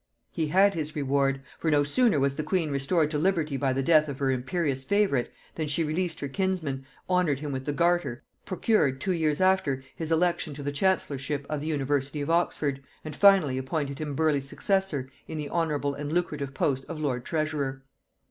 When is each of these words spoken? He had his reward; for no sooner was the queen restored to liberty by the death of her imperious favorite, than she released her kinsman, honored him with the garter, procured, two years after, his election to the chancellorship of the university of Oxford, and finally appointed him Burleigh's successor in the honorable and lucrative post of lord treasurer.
He 0.31 0.47
had 0.47 0.73
his 0.73 0.95
reward; 0.95 1.41
for 1.59 1.69
no 1.69 1.83
sooner 1.83 2.19
was 2.19 2.33
the 2.35 2.41
queen 2.41 2.71
restored 2.71 3.11
to 3.11 3.19
liberty 3.19 3.55
by 3.55 3.71
the 3.71 3.83
death 3.83 4.07
of 4.07 4.17
her 4.17 4.31
imperious 4.31 4.83
favorite, 4.83 5.31
than 5.53 5.67
she 5.67 5.83
released 5.83 6.21
her 6.21 6.27
kinsman, 6.27 6.87
honored 7.07 7.37
him 7.37 7.51
with 7.51 7.65
the 7.65 7.71
garter, 7.71 8.23
procured, 8.43 8.99
two 8.99 9.11
years 9.11 9.39
after, 9.39 9.83
his 9.95 10.11
election 10.11 10.55
to 10.55 10.63
the 10.63 10.71
chancellorship 10.71 11.45
of 11.51 11.61
the 11.61 11.67
university 11.67 12.19
of 12.19 12.31
Oxford, 12.31 12.81
and 13.05 13.15
finally 13.15 13.59
appointed 13.59 13.99
him 13.99 14.15
Burleigh's 14.15 14.47
successor 14.49 15.07
in 15.27 15.37
the 15.37 15.49
honorable 15.49 15.93
and 15.93 16.11
lucrative 16.11 16.55
post 16.55 16.83
of 16.89 16.99
lord 16.99 17.23
treasurer. 17.23 17.83